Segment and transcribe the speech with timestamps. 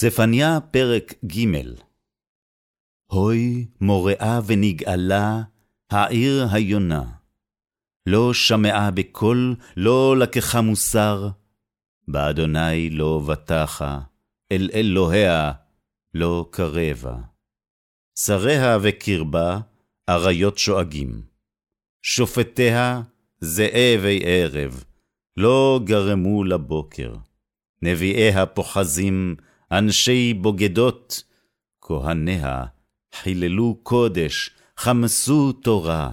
[0.00, 1.46] צפניה פרק ג'
[3.06, 5.42] הוי מוראה ונגאלה,
[5.90, 7.04] העיר היונה.
[8.06, 11.28] לא שמעה בקול, לא לקחה מוסר,
[12.08, 14.00] באדוני לא בטחה,
[14.52, 15.52] אל אלוהיה
[16.14, 17.16] לא קרבה.
[18.18, 19.60] שריה וקרבה,
[20.08, 21.22] אריות שואגים.
[22.02, 23.02] שופטיה,
[23.40, 24.84] זאבי ערב,
[25.36, 27.14] לא גרמו לבוקר.
[27.82, 29.36] נביאיה פוחזים,
[29.72, 31.22] אנשי בוגדות,
[31.80, 32.64] כהניה
[33.14, 36.12] חיללו קודש, חמסו תורה.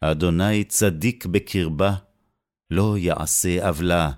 [0.00, 1.94] אדוני צדיק בקרבה,
[2.70, 4.10] לא יעשה עוולה.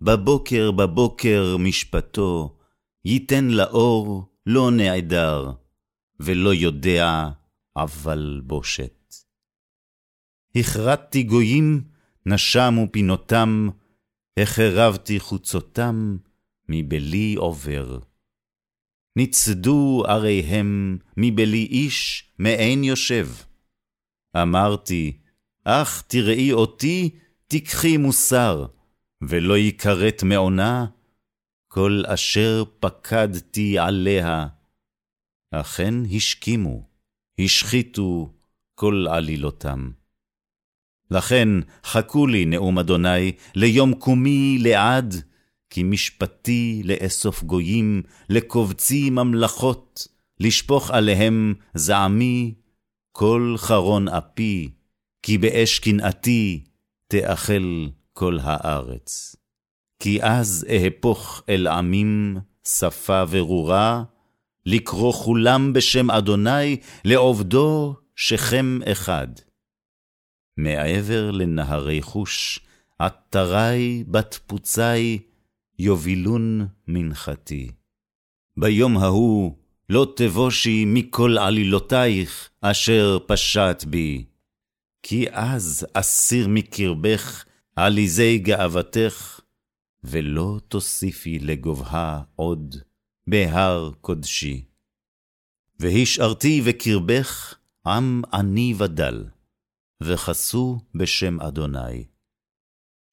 [0.00, 2.56] בבוקר בבוקר משפטו,
[3.04, 5.52] ייתן לאור, לא נעדר,
[6.20, 7.28] ולא יודע
[7.76, 9.14] אבל בושת.
[10.56, 11.84] הכרתתי גויים,
[12.26, 13.68] נשמו פינותם,
[14.38, 16.16] החרבתי חוצותם,
[16.68, 17.98] מבלי עובר.
[19.16, 23.28] ניצדו עריהם מבלי איש מאין יושב.
[24.42, 25.18] אמרתי,
[25.64, 27.10] אך תראי אותי,
[27.46, 28.66] תיקחי מוסר,
[29.22, 30.86] ולא יכרת מעונה,
[31.68, 34.46] כל אשר פקדתי עליה.
[35.50, 36.88] אכן השכימו,
[37.38, 38.32] השחיתו
[38.74, 39.90] כל עלילותם.
[41.10, 41.48] לכן
[41.84, 45.14] חכו לי, נאום אדוני, ליום קומי לעד,
[45.72, 50.08] כי משפטי לאסוף גויים, לקובצי ממלכות,
[50.40, 52.54] לשפוך עליהם זעמי,
[53.12, 54.70] כל חרון אפי,
[55.22, 56.64] כי באש קנאתי
[57.08, 59.36] תאכל כל הארץ.
[59.98, 62.36] כי אז אהפוך אל עמים
[62.68, 64.02] שפה ברורה,
[64.66, 69.28] לקרוא כולם בשם אדוני, לעובדו שכם אחד.
[70.56, 72.60] מעבר לנהרי חוש,
[72.98, 75.31] עטרי בת פוצי,
[75.78, 77.70] יובילון מנחתי.
[78.56, 79.56] ביום ההוא
[79.88, 84.24] לא תבושי מכל עלילותייך אשר פשעת בי.
[85.02, 87.44] כי אז אסיר מקרבך
[87.76, 89.40] עליזי גאוותך,
[90.04, 92.76] ולא תוסיפי לגובהה עוד
[93.26, 94.64] בהר קודשי.
[95.80, 97.54] והשארתי וקרבך
[97.86, 99.24] עם עני ודל,
[100.02, 102.04] וחסו בשם אדוני.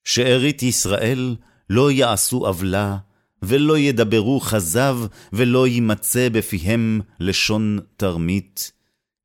[0.03, 1.35] שארית ישראל
[1.69, 2.97] לא יעשו עוולה,
[3.41, 4.97] ולא ידברו כזב,
[5.34, 8.72] ולא יימצא בפיהם לשון תרמית,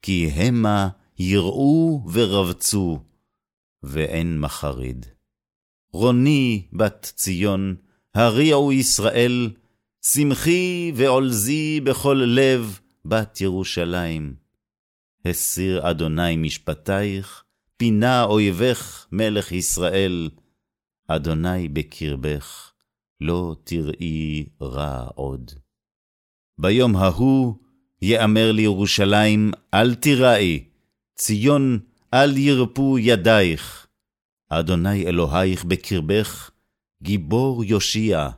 [0.03, 0.88] כי המה
[1.19, 3.00] יראו ורבצו,
[3.82, 5.06] ואין מחריד.
[5.93, 7.75] רוני בת ציון,
[8.15, 9.50] הריעו ישראל,
[10.03, 14.34] שמחי ועולזי בכל לב, בת ירושלים.
[15.25, 17.43] הסיר אדוני משפטייך,
[17.76, 20.31] פינה אויבך מלך ישראל,
[21.09, 22.72] אדוני בקרבך,
[23.20, 25.50] לא תראי רע עוד.
[26.60, 27.54] ביום ההוא
[28.03, 30.64] יאמר לירושלים, אל תיראי,
[31.14, 31.78] ציון,
[32.14, 33.87] אל ירפו ידייך.
[34.48, 36.50] אדוני אלוהיך בקרבך,
[37.03, 38.28] גיבור יושיע,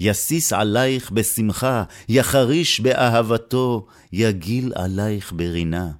[0.00, 5.92] יסיס עלייך בשמחה, יחריש באהבתו, יגיל עלייך ברינה.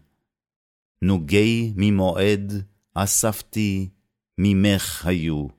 [1.03, 2.53] נוגי ממועד
[2.94, 3.88] אספתי,
[4.38, 5.55] ממך היו.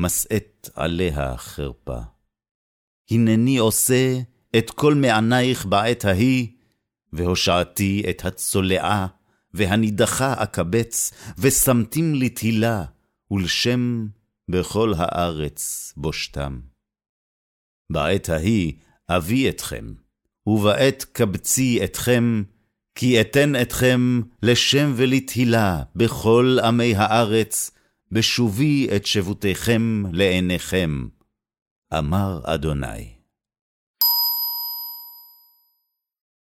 [0.00, 1.98] משאת עליה חרפה.
[3.10, 4.18] הנני עושה
[4.58, 6.48] את כל מענייך בעת ההיא,
[7.12, 9.06] והושעתי את הצולעה,
[9.54, 12.84] והנידחה אקבץ, ושמתים לתהילה,
[13.30, 14.06] ולשם
[14.50, 16.60] בכל הארץ בושתם.
[17.90, 18.72] בעת ההיא
[19.08, 19.92] אביא אתכם,
[20.46, 22.42] ובעת קבצי אתכם,
[22.94, 27.70] כי אתן אתכם לשם ולתהילה בכל עמי הארץ,
[28.12, 31.06] בשובי את שבותיכם לעיניכם,
[31.98, 33.17] אמר אדוני.